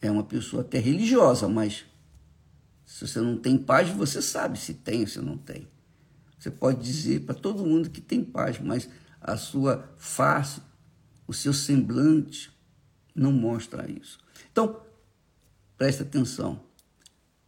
é 0.00 0.10
uma 0.10 0.24
pessoa 0.24 0.62
até 0.62 0.78
religiosa, 0.78 1.48
mas 1.48 1.86
se 2.84 3.06
você 3.06 3.20
não 3.20 3.38
tem 3.38 3.56
paz, 3.56 3.88
você 3.88 4.20
sabe 4.20 4.58
se 4.58 4.74
tem 4.74 5.00
ou 5.00 5.06
se 5.06 5.20
não 5.20 5.38
tem. 5.38 5.66
Você 6.38 6.50
pode 6.50 6.82
dizer 6.82 7.20
para 7.20 7.34
todo 7.34 7.64
mundo 7.64 7.88
que 7.88 8.00
tem 8.00 8.22
paz, 8.22 8.60
mas 8.60 8.88
a 9.20 9.36
sua 9.36 9.88
face, 9.96 10.60
o 11.26 11.32
seu 11.32 11.54
semblante 11.54 12.51
não 13.14 13.32
mostra 13.32 13.90
isso. 13.90 14.18
Então, 14.50 14.80
preste 15.76 16.02
atenção. 16.02 16.62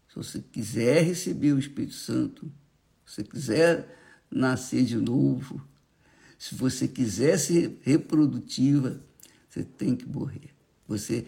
Se 0.08 0.16
você 0.16 0.40
quiser 0.40 1.02
receber 1.02 1.52
o 1.52 1.58
Espírito 1.58 1.94
Santo, 1.94 2.50
se 3.04 3.16
você 3.16 3.24
quiser 3.24 3.98
nascer 4.30 4.84
de 4.84 4.96
novo, 4.96 5.60
se 6.38 6.54
você 6.54 6.86
quiser 6.86 7.38
ser 7.38 7.78
reprodutiva, 7.82 9.00
você 9.48 9.62
tem 9.62 9.96
que 9.96 10.06
morrer. 10.06 10.50
Você 10.86 11.26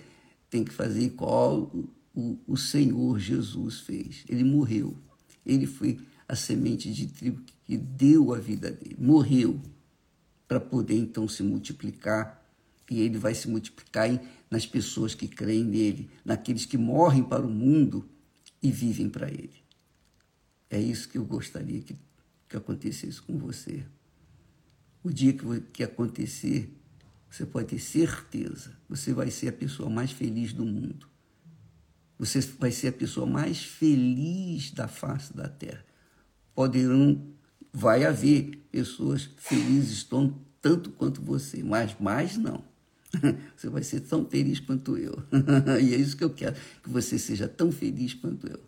tem 0.51 0.64
que 0.64 0.72
fazer 0.72 1.03
igual 1.03 1.70
o, 2.14 2.38
o 2.46 2.57
Senhor 2.57 3.18
Jesus 3.18 3.81
fez. 3.81 4.25
Ele 4.29 4.44
morreu. 4.44 4.96
Ele 5.44 5.66
foi 5.66 6.01
a 6.29 6.35
semente 6.35 6.92
de 6.92 7.07
trigo 7.07 7.42
que 7.64 7.77
deu 7.77 8.35
a 8.35 8.38
vida 8.38 8.70
dele. 8.70 8.96
Morreu 8.99 9.61
para 10.49 10.61
poder 10.61 10.96
então 10.96 11.29
se 11.29 11.42
multiplicar. 11.42 12.36
E 12.90 13.01
ele 13.01 13.18
vai 13.18 13.35
se 13.35 13.49
multiplicar 13.49 14.09
em, 14.09 14.20
nas 14.51 14.66
pessoas 14.66 15.14
que 15.14 15.27
creem 15.27 15.64
nele, 15.64 16.11
naqueles 16.25 16.64
que 16.64 16.79
morrem 16.79 17.22
para 17.22 17.44
o 17.44 17.51
mundo 17.51 18.09
e 18.62 18.70
vivem 18.70 19.09
para 19.09 19.29
ele. 19.29 19.64
É 20.70 20.81
isso 20.81 21.09
que 21.09 21.18
eu 21.18 21.25
gostaria 21.25 21.81
que, 21.81 21.96
que 22.49 22.57
acontecesse 22.57 23.20
com 23.20 23.38
você. 23.38 23.85
O 25.03 25.11
dia 25.11 25.33
que, 25.33 25.61
que 25.72 25.83
acontecer, 25.83 26.72
você 27.31 27.46
pode 27.46 27.68
ter 27.68 27.79
certeza, 27.79 28.77
você 28.88 29.12
vai 29.12 29.31
ser 29.31 29.49
a 29.49 29.53
pessoa 29.53 29.88
mais 29.88 30.11
feliz 30.11 30.53
do 30.53 30.64
mundo. 30.64 31.09
Você 32.18 32.40
vai 32.40 32.72
ser 32.72 32.88
a 32.88 32.92
pessoa 32.92 33.27
mais 33.27 33.62
feliz 33.62 34.70
da 34.70 34.88
face 34.88 35.37
da 35.37 35.49
terra. 35.49 35.85
Poderão, 36.55 37.22
vai 37.72 38.05
haver 38.05 38.66
pessoas 38.72 39.29
felizes 39.37 40.09
tanto 40.61 40.90
quanto 40.92 41.20
você, 41.20 41.62
mas 41.62 41.94
mais 42.01 42.37
não. 42.37 42.64
Você 43.57 43.68
vai 43.68 43.83
ser 43.83 44.00
tão 44.00 44.26
feliz 44.26 44.61
quanto 44.61 44.96
eu. 44.96 45.16
E 45.83 45.94
é 45.94 45.96
isso 45.96 46.16
que 46.16 46.24
eu 46.24 46.31
quero, 46.31 46.57
que 46.83 46.90
você 46.90 47.18
seja 47.18 47.48
tão 47.48 47.70
feliz 47.72 48.14
quanto 48.14 48.46
eu. 48.46 48.61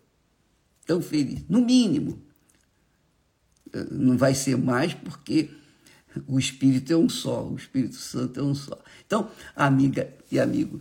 Tão 0.86 1.00
feliz, 1.00 1.44
no 1.48 1.64
mínimo. 1.64 2.22
Não 3.90 4.16
vai 4.16 4.34
ser 4.34 4.56
mais 4.56 4.94
porque 4.94 5.50
o 6.26 6.38
Espírito 6.38 6.92
é 6.92 6.96
um 6.96 7.08
só, 7.08 7.46
o 7.46 7.56
Espírito 7.56 7.96
Santo 7.96 8.40
é 8.40 8.42
um 8.42 8.54
só. 8.54 8.78
Então, 9.06 9.30
amiga 9.54 10.12
e 10.32 10.40
amigo, 10.40 10.80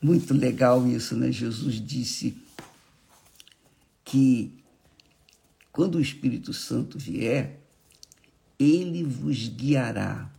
muito 0.00 0.34
legal 0.34 0.86
isso, 0.86 1.16
né? 1.16 1.32
Jesus 1.32 1.74
disse 1.76 2.36
que 4.04 4.62
quando 5.72 5.96
o 5.96 6.00
Espírito 6.00 6.52
Santo 6.52 6.98
vier, 6.98 7.60
ele 8.58 9.02
vos 9.04 9.48
guiará. 9.48 10.30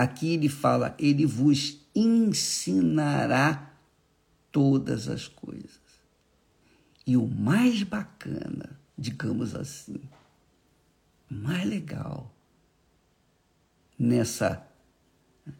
Aqui 0.00 0.32
ele 0.32 0.48
fala, 0.48 0.96
ele 0.98 1.26
vos 1.26 1.78
ensinará 1.94 3.70
todas 4.50 5.08
as 5.08 5.28
coisas. 5.28 5.78
E 7.06 7.18
o 7.18 7.26
mais 7.26 7.82
bacana, 7.82 8.80
digamos 8.96 9.54
assim, 9.54 10.00
mais 11.30 11.68
legal 11.68 12.34
nessa 13.98 14.66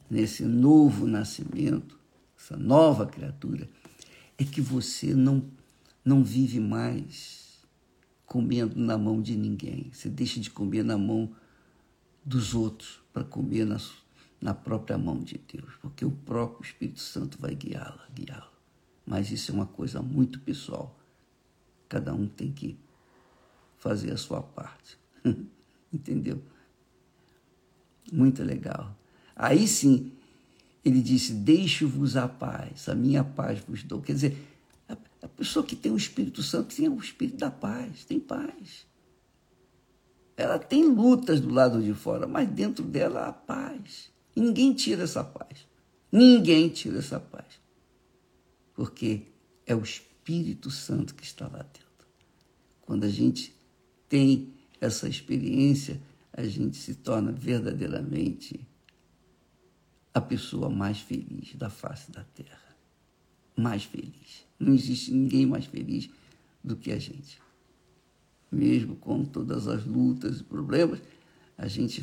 nesse 0.08 0.46
novo 0.46 1.06
nascimento, 1.06 2.00
essa 2.38 2.56
nova 2.56 3.04
criatura, 3.04 3.68
é 4.38 4.44
que 4.44 4.62
você 4.62 5.14
não 5.14 5.44
não 6.02 6.24
vive 6.24 6.60
mais 6.60 7.60
comendo 8.24 8.80
na 8.80 8.96
mão 8.96 9.20
de 9.20 9.36
ninguém. 9.36 9.90
Você 9.92 10.08
deixa 10.08 10.40
de 10.40 10.48
comer 10.48 10.82
na 10.82 10.96
mão 10.96 11.30
dos 12.24 12.54
outros 12.54 13.02
para 13.12 13.22
comer 13.22 13.66
na, 13.66 13.76
na 14.40 14.54
própria 14.54 14.96
mão 14.96 15.18
de 15.20 15.38
Deus, 15.38 15.74
porque 15.80 16.04
o 16.04 16.10
próprio 16.10 16.64
Espírito 16.64 17.00
Santo 17.00 17.38
vai 17.38 17.54
guiá-la, 17.54 18.06
guiá-la. 18.14 18.50
Mas 19.04 19.30
isso 19.30 19.50
é 19.50 19.54
uma 19.54 19.66
coisa 19.66 20.00
muito 20.00 20.40
pessoal. 20.40 20.98
Cada 21.88 22.14
um 22.14 22.26
tem 22.26 22.52
que 22.52 22.78
fazer 23.76 24.12
a 24.12 24.16
sua 24.16 24.42
parte. 24.42 24.98
Entendeu? 25.92 26.40
Muito 28.12 28.42
legal. 28.42 28.96
Aí 29.34 29.66
sim, 29.66 30.12
ele 30.84 31.02
disse: 31.02 31.32
Deixo-vos 31.34 32.16
a 32.16 32.28
paz, 32.28 32.88
a 32.88 32.94
minha 32.94 33.24
paz 33.24 33.60
vos 33.60 33.82
dou. 33.82 34.00
Quer 34.00 34.12
dizer, 34.12 34.36
a 35.22 35.28
pessoa 35.28 35.64
que 35.64 35.76
tem 35.76 35.92
o 35.92 35.96
Espírito 35.96 36.42
Santo 36.42 36.74
tem 36.74 36.88
o 36.88 36.98
Espírito 36.98 37.38
da 37.38 37.50
paz, 37.50 38.04
tem 38.04 38.18
paz. 38.18 38.86
Ela 40.36 40.58
tem 40.58 40.84
lutas 40.86 41.40
do 41.40 41.50
lado 41.50 41.82
de 41.82 41.92
fora, 41.92 42.26
mas 42.26 42.48
dentro 42.48 42.82
dela 42.82 43.26
há 43.26 43.32
paz. 43.32 44.10
Ninguém 44.40 44.72
tira 44.72 45.02
essa 45.02 45.22
paz. 45.22 45.66
Ninguém 46.10 46.70
tira 46.70 46.98
essa 46.98 47.20
paz. 47.20 47.60
Porque 48.72 49.26
é 49.66 49.74
o 49.74 49.82
Espírito 49.82 50.70
Santo 50.70 51.14
que 51.14 51.22
está 51.22 51.46
lá 51.46 51.58
dentro. 51.58 52.08
Quando 52.80 53.04
a 53.04 53.08
gente 53.10 53.54
tem 54.08 54.54
essa 54.80 55.06
experiência, 55.06 56.00
a 56.32 56.42
gente 56.44 56.78
se 56.78 56.94
torna 56.94 57.30
verdadeiramente 57.30 58.66
a 60.14 60.22
pessoa 60.22 60.70
mais 60.70 60.98
feliz 61.00 61.54
da 61.54 61.68
face 61.68 62.10
da 62.10 62.24
terra. 62.24 62.74
Mais 63.54 63.84
feliz. 63.84 64.46
Não 64.58 64.72
existe 64.72 65.12
ninguém 65.12 65.44
mais 65.44 65.66
feliz 65.66 66.08
do 66.64 66.76
que 66.76 66.92
a 66.92 66.98
gente. 66.98 67.42
Mesmo 68.50 68.96
com 68.96 69.22
todas 69.22 69.68
as 69.68 69.84
lutas 69.84 70.40
e 70.40 70.44
problemas, 70.44 70.98
a 71.58 71.68
gente 71.68 72.02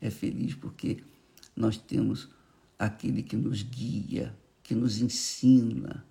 é 0.00 0.08
feliz 0.08 0.54
porque 0.54 1.04
nós 1.56 1.76
temos 1.76 2.28
aquele 2.78 3.22
que 3.22 3.36
nos 3.36 3.62
guia, 3.62 4.34
que 4.62 4.74
nos 4.74 5.00
ensina, 5.00 6.04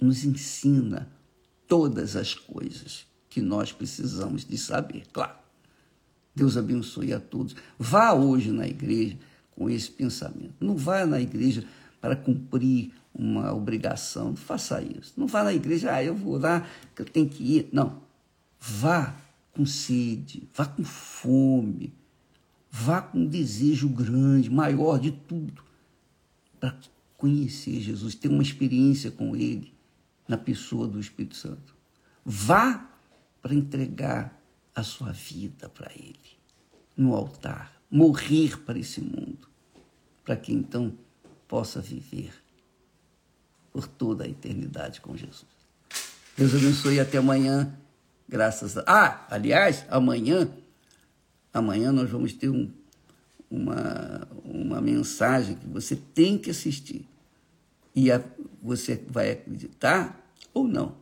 nos 0.00 0.24
ensina 0.24 1.08
todas 1.66 2.16
as 2.16 2.34
coisas 2.34 3.06
que 3.28 3.40
nós 3.40 3.72
precisamos 3.72 4.44
de 4.44 4.56
saber. 4.58 5.04
Claro, 5.12 5.38
Deus 6.34 6.56
abençoe 6.56 7.12
a 7.12 7.20
todos. 7.20 7.54
Vá 7.78 8.12
hoje 8.12 8.50
na 8.50 8.66
igreja 8.66 9.18
com 9.52 9.68
esse 9.68 9.90
pensamento. 9.90 10.54
Não 10.60 10.76
vá 10.76 11.06
na 11.06 11.20
igreja 11.20 11.64
para 12.00 12.16
cumprir 12.16 12.92
uma 13.14 13.52
obrigação. 13.52 14.30
Não 14.30 14.36
faça 14.36 14.82
isso. 14.82 15.12
Não 15.16 15.26
vá 15.26 15.44
na 15.44 15.52
igreja, 15.52 15.92
ah, 15.92 16.02
eu 16.02 16.14
vou 16.14 16.38
lá, 16.38 16.66
que 16.94 17.02
eu 17.02 17.06
tenho 17.06 17.28
que 17.28 17.42
ir. 17.42 17.68
Não. 17.72 18.02
Vá 18.58 19.16
com 19.52 19.66
sede, 19.66 20.48
vá 20.54 20.64
com 20.64 20.84
fome, 20.84 21.92
vá 22.70 23.02
com 23.02 23.18
um 23.18 23.26
desejo 23.26 23.88
grande, 23.88 24.48
maior 24.48 24.98
de 24.98 25.10
tudo, 25.10 25.62
para 26.58 26.78
conhecer 27.16 27.80
Jesus, 27.80 28.14
ter 28.14 28.28
uma 28.28 28.42
experiência 28.42 29.10
com 29.10 29.34
Ele 29.34 29.74
na 30.28 30.38
pessoa 30.38 30.86
do 30.86 31.00
Espírito 31.00 31.36
Santo. 31.36 31.74
Vá 32.24 32.88
para 33.42 33.54
entregar 33.54 34.40
a 34.74 34.82
sua 34.82 35.12
vida 35.12 35.68
para 35.68 35.90
Ele, 35.92 36.38
no 36.96 37.14
altar, 37.14 37.80
morrer 37.90 38.60
para 38.60 38.78
esse 38.78 39.00
mundo, 39.00 39.48
para 40.24 40.36
que 40.36 40.52
então 40.52 40.96
possa 41.48 41.80
viver 41.80 42.32
por 43.72 43.86
toda 43.86 44.24
a 44.24 44.28
eternidade 44.28 45.00
com 45.00 45.16
Jesus. 45.16 45.46
Deus 46.36 46.54
abençoe 46.54 46.94
e 46.94 47.00
até 47.00 47.18
amanhã. 47.18 47.74
Graças 48.28 48.78
a. 48.78 48.84
Ah, 48.86 49.26
aliás, 49.28 49.84
amanhã, 49.90 50.48
amanhã 51.52 51.92
nós 51.92 52.10
vamos 52.10 52.32
ter 52.32 52.48
um, 52.48 52.70
uma, 53.50 54.26
uma 54.44 54.80
mensagem 54.80 55.56
que 55.56 55.66
você 55.66 55.96
tem 55.96 56.38
que 56.38 56.50
assistir. 56.50 57.06
E 57.94 58.10
a, 58.10 58.22
você 58.62 59.02
vai 59.08 59.32
acreditar 59.32 60.20
ou 60.54 60.66
não. 60.66 60.96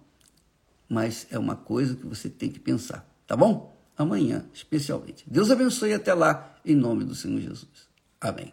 Mas 0.88 1.26
é 1.30 1.38
uma 1.38 1.54
coisa 1.54 1.94
que 1.94 2.06
você 2.06 2.30
tem 2.30 2.50
que 2.50 2.58
pensar, 2.58 3.06
tá 3.26 3.36
bom? 3.36 3.76
Amanhã, 3.96 4.46
especialmente. 4.54 5.24
Deus 5.26 5.50
abençoe 5.50 5.92
até 5.92 6.14
lá, 6.14 6.56
em 6.64 6.74
nome 6.74 7.04
do 7.04 7.14
Senhor 7.14 7.40
Jesus. 7.40 7.88
Amém. 8.20 8.52